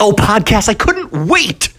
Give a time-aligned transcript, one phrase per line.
[0.00, 1.70] Oh, podcast, I couldn't wait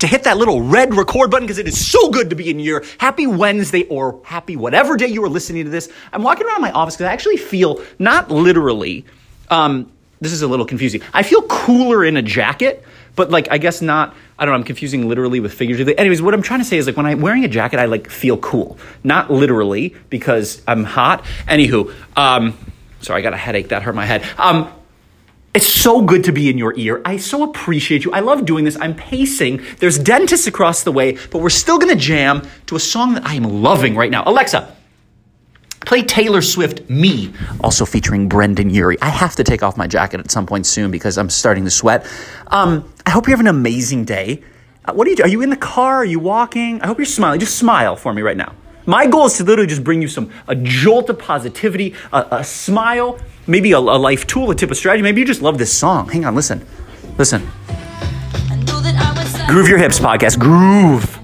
[0.00, 2.58] to hit that little red record button because it is so good to be in
[2.58, 5.90] your happy Wednesday or happy whatever day you are listening to this.
[6.12, 9.06] I'm walking around my office because I actually feel not literally,
[9.48, 9.90] um,
[10.20, 11.00] this is a little confusing.
[11.14, 12.84] I feel cooler in a jacket,
[13.16, 14.14] but like, I guess not.
[14.38, 14.58] I don't know.
[14.58, 15.96] I'm confusing literally with figuratively.
[15.96, 18.10] Anyways, what I'm trying to say is like when I'm wearing a jacket, I like
[18.10, 21.24] feel cool, not literally because I'm hot.
[21.46, 22.58] Anywho, um,
[23.00, 24.24] sorry, I got a headache that hurt my head.
[24.36, 24.70] Um,
[25.54, 27.02] it's so good to be in your ear.
[27.04, 28.12] I so appreciate you.
[28.12, 28.78] I love doing this.
[28.80, 29.62] I'm pacing.
[29.78, 33.26] There's dentists across the way, but we're still going to jam to a song that
[33.26, 34.22] I am loving right now.
[34.24, 34.74] Alexa,
[35.80, 38.96] play Taylor Swift Me, also featuring Brendon Urie.
[39.02, 41.70] I have to take off my jacket at some point soon because I'm starting to
[41.70, 42.06] sweat.
[42.46, 44.42] Um, I hope you have an amazing day.
[44.86, 45.28] Uh, what are you doing?
[45.28, 45.96] Are you in the car?
[45.96, 46.80] Are you walking?
[46.80, 47.40] I hope you're smiling.
[47.40, 48.54] Just smile for me right now.
[48.86, 52.44] My goal is to literally just bring you some a jolt of positivity, a, a
[52.44, 55.02] smile, maybe a, a, life tool, a tip of strategy.
[55.02, 56.08] Maybe you just love this song.
[56.08, 56.66] Hang on, listen,
[57.18, 57.40] listen.
[59.48, 60.38] Groove your hips podcast.
[60.38, 61.18] Groove.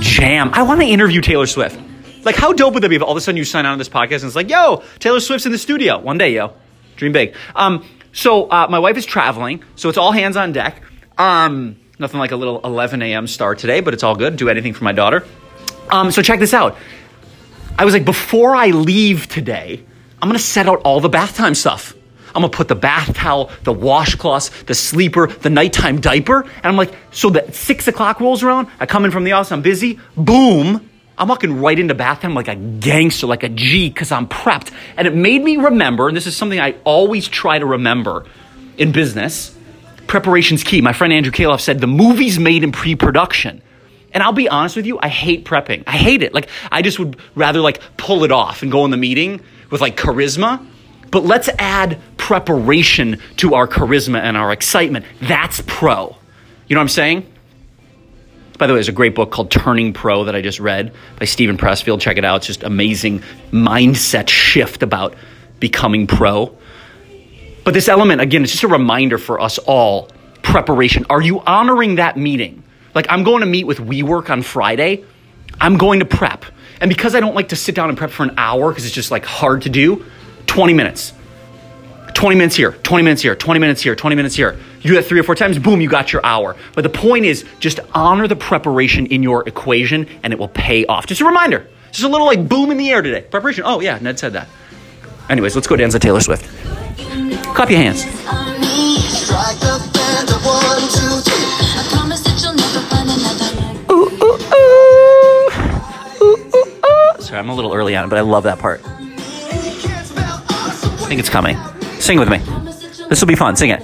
[0.00, 0.50] Jam.
[0.54, 1.78] I want to interview Taylor Swift.
[2.24, 3.78] Like, how dope would that be if all of a sudden you sign on to
[3.78, 6.54] this podcast and it's like, yo, Taylor Swift's in the studio one day, yo.
[6.96, 7.36] Dream big.
[7.54, 10.82] Um, so uh, my wife is traveling, so it's all hands on deck.
[11.18, 13.26] Um, Nothing like a little 11 a.m.
[13.26, 14.36] start today, but it's all good.
[14.36, 15.24] Do anything for my daughter.
[15.90, 16.76] Um, so check this out.
[17.78, 19.84] I was like, before I leave today,
[20.20, 21.94] I'm gonna set out all the bath time stuff.
[22.28, 26.76] I'm gonna put the bath towel, the washcloths, the sleeper, the nighttime diaper, and I'm
[26.76, 29.98] like, so that six o'clock rolls around, I come in from the office, I'm busy,
[30.16, 34.26] boom, I'm walking right into bath time like a gangster, like a G, because I'm
[34.26, 34.70] prepped.
[34.96, 38.26] And it made me remember, and this is something I always try to remember
[38.76, 39.56] in business
[40.06, 40.80] preparation's key.
[40.80, 43.62] My friend Andrew Kaloff said the movie's made in pre-production.
[44.16, 45.84] And I'll be honest with you, I hate prepping.
[45.86, 46.32] I hate it.
[46.32, 49.82] Like I just would rather like pull it off and go in the meeting with
[49.82, 50.66] like charisma.
[51.10, 55.04] But let's add preparation to our charisma and our excitement.
[55.20, 56.16] That's pro.
[56.66, 57.30] You know what I'm saying?
[58.56, 61.26] By the way, there's a great book called Turning Pro that I just read by
[61.26, 62.00] Steven Pressfield.
[62.00, 62.36] Check it out.
[62.36, 65.14] It's just amazing mindset shift about
[65.60, 66.56] becoming pro.
[67.64, 70.08] But this element, again, it's just a reminder for us all
[70.40, 71.04] preparation.
[71.10, 72.62] Are you honoring that meeting?
[72.96, 75.04] Like, I'm going to meet with WeWork on Friday.
[75.60, 76.46] I'm going to prep.
[76.80, 78.94] And because I don't like to sit down and prep for an hour because it's
[78.94, 80.04] just like hard to do,
[80.46, 81.12] 20 minutes.
[82.14, 84.58] 20 minutes here, 20 minutes here, 20 minutes here, 20 minutes here.
[84.80, 86.56] You do that three or four times, boom, you got your hour.
[86.74, 90.86] But the point is just honor the preparation in your equation and it will pay
[90.86, 91.06] off.
[91.06, 91.68] Just a reminder.
[91.92, 93.20] Just a little like boom in the air today.
[93.20, 93.64] Preparation.
[93.66, 94.48] Oh, yeah, Ned said that.
[95.28, 96.48] Anyways, let's go dance to Taylor Swift.
[97.54, 98.06] Clap your hands.
[107.26, 108.80] Sorry, I'm a little early on but I love that part.
[108.84, 109.08] I
[111.08, 111.56] think it's coming.
[111.98, 112.38] Sing with me.
[113.08, 113.56] This will be fun.
[113.56, 113.82] Sing it.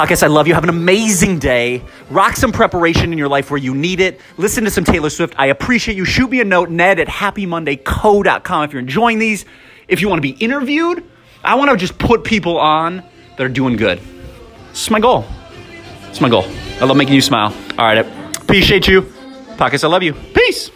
[0.00, 0.22] podcast.
[0.22, 0.54] I love you.
[0.54, 1.82] Have an amazing day.
[2.08, 4.18] Rock some preparation in your life where you need it.
[4.38, 5.34] Listen to some Taylor Swift.
[5.36, 6.06] I appreciate you.
[6.06, 9.44] Shoot me a note, ned at happymondayco.com if you're enjoying these.
[9.88, 11.04] If you want to be interviewed,
[11.44, 13.02] I want to just put people on
[13.36, 14.00] that are doing good.
[14.70, 15.26] This is my goal.
[16.08, 16.44] It's my goal.
[16.80, 17.54] I love making you smile.
[17.78, 18.19] All right.
[18.50, 19.02] Appreciate you.
[19.56, 20.12] Podcast, I love you.
[20.12, 20.72] Peace.